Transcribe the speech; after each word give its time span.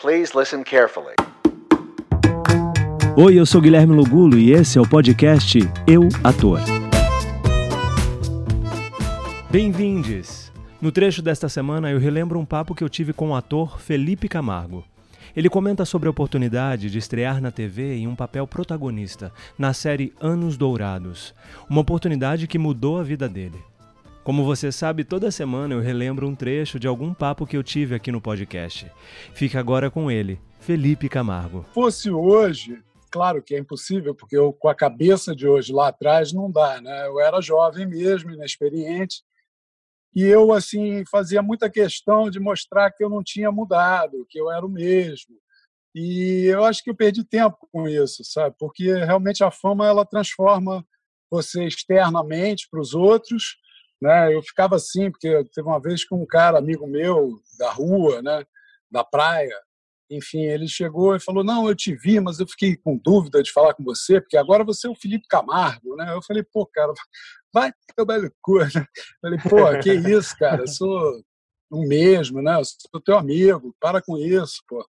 Please 0.00 0.32
listen 0.34 0.62
carefully. 0.64 1.14
Oi, 3.18 3.38
eu 3.38 3.44
sou 3.44 3.60
Guilherme 3.60 3.94
Lugulo 3.94 4.38
e 4.38 4.50
esse 4.50 4.78
é 4.78 4.80
o 4.80 4.88
podcast 4.88 5.58
Eu 5.86 6.08
Ator. 6.24 6.58
Bem-vindos! 9.50 10.50
No 10.80 10.90
trecho 10.90 11.20
desta 11.20 11.50
semana 11.50 11.90
eu 11.90 11.98
relembro 11.98 12.38
um 12.38 12.46
papo 12.46 12.74
que 12.74 12.82
eu 12.82 12.88
tive 12.88 13.12
com 13.12 13.28
o 13.28 13.34
ator 13.34 13.78
Felipe 13.78 14.26
Camargo. 14.26 14.86
Ele 15.36 15.50
comenta 15.50 15.84
sobre 15.84 16.08
a 16.08 16.10
oportunidade 16.10 16.88
de 16.88 16.96
estrear 16.96 17.38
na 17.38 17.50
TV 17.50 17.94
em 17.96 18.08
um 18.08 18.16
papel 18.16 18.46
protagonista 18.46 19.30
na 19.58 19.74
série 19.74 20.14
Anos 20.18 20.56
Dourados, 20.56 21.34
uma 21.68 21.82
oportunidade 21.82 22.46
que 22.46 22.58
mudou 22.58 22.98
a 22.98 23.02
vida 23.02 23.28
dele. 23.28 23.69
Como 24.30 24.44
você 24.44 24.70
sabe, 24.70 25.02
toda 25.02 25.28
semana 25.32 25.74
eu 25.74 25.80
relembro 25.80 26.28
um 26.28 26.36
trecho 26.36 26.78
de 26.78 26.86
algum 26.86 27.12
papo 27.12 27.44
que 27.44 27.56
eu 27.56 27.64
tive 27.64 27.96
aqui 27.96 28.12
no 28.12 28.20
podcast. 28.20 28.88
Fica 29.34 29.58
agora 29.58 29.90
com 29.90 30.08
ele, 30.08 30.40
Felipe 30.60 31.08
Camargo. 31.08 31.66
Fosse 31.74 32.12
hoje, 32.12 32.80
claro 33.10 33.42
que 33.42 33.56
é 33.56 33.58
impossível, 33.58 34.14
porque 34.14 34.36
eu, 34.36 34.52
com 34.52 34.68
a 34.68 34.74
cabeça 34.74 35.34
de 35.34 35.48
hoje 35.48 35.72
lá 35.72 35.88
atrás 35.88 36.32
não 36.32 36.48
dá, 36.48 36.80
né? 36.80 37.08
Eu 37.08 37.18
era 37.18 37.40
jovem 37.40 37.88
mesmo, 37.88 38.30
inexperiente, 38.30 39.24
e 40.14 40.22
eu 40.22 40.52
assim 40.52 41.04
fazia 41.10 41.42
muita 41.42 41.68
questão 41.68 42.30
de 42.30 42.38
mostrar 42.38 42.92
que 42.92 43.02
eu 43.02 43.10
não 43.10 43.24
tinha 43.24 43.50
mudado, 43.50 44.24
que 44.30 44.40
eu 44.40 44.48
era 44.48 44.64
o 44.64 44.70
mesmo. 44.70 45.34
E 45.92 46.44
eu 46.44 46.62
acho 46.62 46.84
que 46.84 46.90
eu 46.90 46.94
perdi 46.94 47.24
tempo 47.24 47.68
com 47.72 47.88
isso, 47.88 48.22
sabe? 48.22 48.54
Porque 48.60 48.94
realmente 48.94 49.42
a 49.42 49.50
fama 49.50 49.88
ela 49.88 50.06
transforma 50.06 50.86
você 51.28 51.64
externamente 51.64 52.68
para 52.70 52.80
os 52.80 52.94
outros, 52.94 53.56
né? 54.00 54.34
Eu 54.34 54.42
ficava 54.42 54.76
assim 54.76 55.10
porque 55.10 55.44
teve 55.52 55.66
uma 55.66 55.80
vez 55.80 56.04
que 56.04 56.14
um 56.14 56.26
cara 56.26 56.58
amigo 56.58 56.86
meu 56.86 57.40
da 57.58 57.70
rua, 57.70 58.22
né, 58.22 58.44
da 58.90 59.04
praia, 59.04 59.54
enfim, 60.10 60.40
ele 60.40 60.66
chegou 60.66 61.14
e 61.14 61.20
falou: 61.20 61.44
Não, 61.44 61.68
eu 61.68 61.74
te 61.74 61.94
vi, 61.94 62.18
mas 62.18 62.40
eu 62.40 62.46
fiquei 62.48 62.76
com 62.76 62.96
dúvida 62.96 63.42
de 63.42 63.52
falar 63.52 63.74
com 63.74 63.84
você, 63.84 64.20
porque 64.20 64.36
agora 64.36 64.64
você 64.64 64.88
é 64.88 64.90
o 64.90 64.96
Felipe 64.96 65.28
Camargo, 65.28 65.94
né? 65.94 66.12
Eu 66.12 66.22
falei: 66.22 66.42
Pô, 66.42 66.66
cara, 66.66 66.92
vai 67.54 67.72
tomar 67.96 68.20
no 68.20 68.30
cu, 68.42 68.58
né? 68.58 68.86
Falei: 69.22 69.38
Pô, 69.48 69.82
que 69.82 69.92
isso, 69.92 70.36
cara, 70.36 70.62
eu 70.62 70.68
sou 70.68 71.22
o 71.70 71.86
mesmo, 71.86 72.42
né? 72.42 72.58
Eu 72.58 72.64
sou 72.64 73.00
teu 73.00 73.16
amigo, 73.16 73.74
para 73.80 74.02
com 74.02 74.18
isso, 74.18 74.60
pô. 74.68 74.84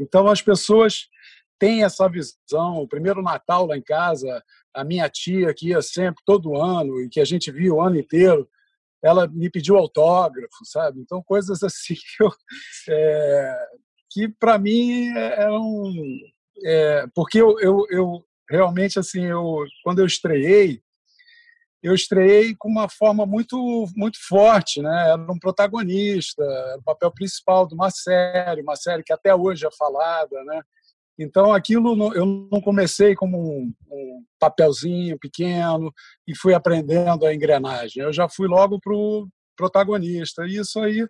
Então 0.00 0.26
as 0.26 0.42
pessoas 0.42 1.08
têm 1.56 1.84
essa 1.84 2.08
visão. 2.08 2.78
O 2.78 2.88
primeiro 2.88 3.22
Natal 3.22 3.66
lá 3.66 3.76
em 3.76 3.82
casa, 3.82 4.42
a 4.74 4.82
minha 4.82 5.08
tia, 5.08 5.54
que 5.54 5.68
ia 5.68 5.80
sempre, 5.80 6.20
todo 6.26 6.60
ano, 6.60 7.00
e 7.00 7.08
que 7.08 7.20
a 7.20 7.24
gente 7.24 7.52
via 7.52 7.72
o 7.72 7.80
ano 7.80 7.96
inteiro, 7.96 8.48
ela 9.04 9.28
me 9.28 9.50
pediu 9.50 9.76
autógrafo, 9.76 10.64
sabe? 10.64 11.00
Então, 11.00 11.22
coisas 11.22 11.62
assim 11.62 11.94
que, 11.94 12.24
é, 12.90 13.66
que 14.10 14.28
para 14.28 14.58
mim 14.58 15.10
um. 15.50 16.18
É, 16.64 17.06
porque 17.14 17.40
eu, 17.40 17.60
eu, 17.60 17.86
eu, 17.90 18.24
realmente, 18.48 18.98
assim, 18.98 19.24
eu, 19.24 19.64
quando 19.82 19.98
eu 19.98 20.06
estreiei, 20.06 20.80
eu 21.82 21.94
estreiei 21.94 22.54
com 22.56 22.68
uma 22.68 22.88
forma 22.88 23.26
muito 23.26 23.86
muito 23.94 24.16
forte, 24.26 24.80
né? 24.80 25.10
Era 25.10 25.30
um 25.30 25.38
protagonista, 25.38 26.42
era 26.42 26.78
o 26.78 26.82
papel 26.82 27.12
principal 27.12 27.66
de 27.66 27.74
uma 27.74 27.90
série, 27.90 28.62
uma 28.62 28.76
série 28.76 29.02
que 29.02 29.12
até 29.12 29.34
hoje 29.34 29.66
é 29.66 29.70
falada, 29.70 30.42
né? 30.44 30.62
Então, 31.18 31.52
aquilo 31.52 32.12
eu 32.14 32.26
não 32.50 32.60
comecei 32.60 33.14
como 33.14 33.38
um, 33.38 33.72
papelzinho 34.38 35.18
pequeno 35.18 35.92
e 36.26 36.36
fui 36.36 36.54
aprendendo 36.54 37.24
a 37.24 37.34
engrenagem. 37.34 38.02
Eu 38.02 38.12
já 38.12 38.28
fui 38.28 38.46
logo 38.46 38.78
para 38.80 38.92
o 38.92 39.28
protagonista. 39.56 40.46
E 40.46 40.56
isso 40.56 40.78
aí 40.80 41.06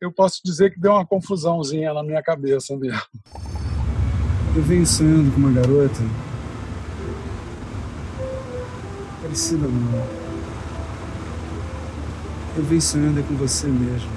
eu 0.00 0.12
posso 0.12 0.40
dizer 0.44 0.72
que 0.72 0.80
deu 0.80 0.92
uma 0.92 1.06
confusãozinha 1.06 1.92
na 1.92 2.02
minha 2.02 2.22
cabeça 2.22 2.76
mesmo. 2.76 3.02
Eu 4.54 4.62
venho 4.62 4.86
sonhando 4.86 5.32
com 5.32 5.38
uma 5.38 5.52
garota 5.52 6.00
parecida 9.32 9.66
não. 9.66 10.22
Eu 12.54 12.62
venho 12.64 12.82
sonhando 12.82 13.20
é 13.20 13.22
com 13.22 13.34
você 13.34 13.66
mesmo. 13.66 14.10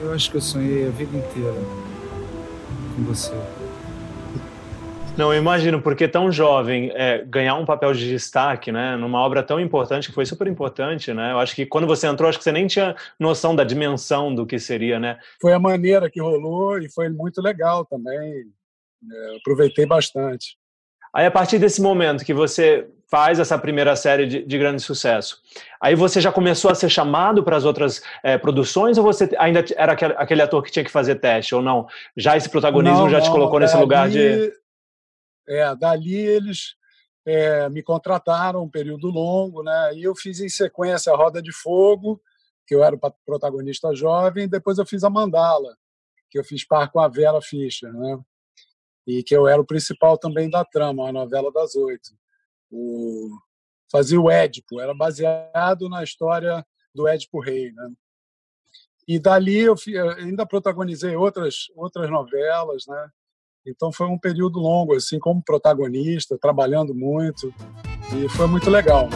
Eu 0.00 0.12
acho 0.12 0.30
que 0.30 0.36
eu 0.36 0.40
sonhei 0.40 0.88
a 0.88 0.90
vida 0.90 1.16
inteira 1.16 1.93
com 2.94 3.02
você? 3.02 3.32
Não, 5.16 5.32
eu 5.32 5.38
imagino, 5.38 5.80
porque 5.80 6.08
tão 6.08 6.32
jovem, 6.32 6.90
é, 6.92 7.24
ganhar 7.24 7.54
um 7.54 7.64
papel 7.64 7.92
de 7.92 8.08
destaque, 8.08 8.72
né, 8.72 8.96
numa 8.96 9.20
obra 9.20 9.44
tão 9.44 9.60
importante, 9.60 10.08
que 10.08 10.14
foi 10.14 10.26
super 10.26 10.48
importante, 10.48 11.14
né, 11.14 11.30
eu 11.30 11.38
acho 11.38 11.54
que 11.54 11.64
quando 11.64 11.86
você 11.86 12.08
entrou, 12.08 12.28
acho 12.28 12.38
que 12.38 12.42
você 12.42 12.50
nem 12.50 12.66
tinha 12.66 12.96
noção 13.18 13.54
da 13.54 13.62
dimensão 13.62 14.34
do 14.34 14.44
que 14.44 14.58
seria, 14.58 14.98
né. 14.98 15.18
Foi 15.40 15.52
a 15.52 15.58
maneira 15.58 16.10
que 16.10 16.20
rolou 16.20 16.78
e 16.78 16.90
foi 16.90 17.08
muito 17.08 17.40
legal 17.40 17.84
também, 17.84 18.44
é, 19.12 19.36
aproveitei 19.36 19.86
bastante. 19.86 20.56
Aí, 21.14 21.26
a 21.26 21.30
partir 21.30 21.60
desse 21.60 21.80
momento 21.80 22.24
que 22.24 22.34
você 22.34 22.88
faz 23.10 23.38
essa 23.38 23.58
primeira 23.58 23.94
série 23.96 24.26
de, 24.26 24.44
de 24.44 24.58
grande 24.58 24.82
sucesso, 24.82 25.40
aí 25.80 25.94
você 25.94 26.20
já 26.20 26.32
começou 26.32 26.70
a 26.70 26.74
ser 26.74 26.88
chamado 26.88 27.42
para 27.42 27.56
as 27.56 27.64
outras 27.64 28.02
é, 28.22 28.36
produções 28.38 28.98
ou 28.98 29.04
você 29.04 29.30
ainda 29.38 29.64
era 29.76 29.92
aquele, 29.92 30.42
ator 30.42 30.62
que 30.62 30.70
tinha 30.70 30.84
que 30.84 30.90
fazer 30.90 31.16
teste 31.16 31.54
ou 31.54 31.62
não? 31.62 31.86
Já 32.16 32.36
esse 32.36 32.48
protagonismo 32.48 33.00
não, 33.00 33.10
já 33.10 33.20
te 33.20 33.30
colocou 33.30 33.60
nesse 33.60 33.76
lugar 33.76 34.08
de. 34.08 34.52
É, 35.46 35.74
dali 35.76 36.16
eles 36.16 36.74
é, 37.26 37.68
me 37.68 37.82
contrataram 37.82 38.62
um 38.62 38.70
período 38.70 39.08
longo, 39.08 39.62
né? 39.62 39.92
E 39.94 40.02
eu 40.02 40.14
fiz 40.14 40.40
em 40.40 40.48
sequência 40.48 41.12
a 41.12 41.16
Roda 41.16 41.42
de 41.42 41.52
Fogo, 41.52 42.20
que 42.66 42.74
eu 42.74 42.82
era 42.82 42.96
o 42.96 43.00
protagonista 43.26 43.94
jovem, 43.94 44.44
e 44.44 44.48
depois 44.48 44.78
eu 44.78 44.86
fiz 44.86 45.04
a 45.04 45.10
Mandala, 45.10 45.76
que 46.30 46.38
eu 46.38 46.44
fiz 46.44 46.66
par 46.66 46.90
com 46.90 47.00
a 47.00 47.08
Vera 47.08 47.40
Fischer, 47.42 47.92
né? 47.92 48.18
e 49.06 49.22
que 49.22 49.36
eu 49.36 49.46
era 49.46 49.60
o 49.60 49.66
principal 49.66 50.16
também 50.18 50.48
da 50.48 50.64
trama, 50.64 51.08
a 51.08 51.12
novela 51.12 51.52
das 51.52 51.74
oito. 51.74 52.10
O... 52.76 53.30
Fazia 53.90 54.20
o 54.20 54.28
Édipo, 54.28 54.80
era 54.80 54.92
baseado 54.92 55.88
na 55.88 56.02
história 56.02 56.66
do 56.92 57.06
Édipo 57.06 57.40
Rei. 57.40 57.70
Né? 57.70 57.92
E 59.06 59.18
dali 59.18 59.60
eu 59.60 59.76
ainda 60.18 60.44
protagonizei 60.44 61.14
outras, 61.14 61.66
outras 61.76 62.10
novelas, 62.10 62.84
né? 62.88 63.08
Então 63.66 63.92
foi 63.92 64.06
um 64.08 64.18
período 64.18 64.58
longo, 64.58 64.94
assim, 64.94 65.18
como 65.18 65.42
protagonista, 65.42 66.36
trabalhando 66.38 66.94
muito, 66.94 67.54
e 68.14 68.28
foi 68.28 68.46
muito 68.46 68.68
legal. 68.68 69.08